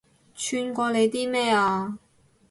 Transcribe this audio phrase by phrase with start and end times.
[0.33, 1.99] 串過你啲咩啊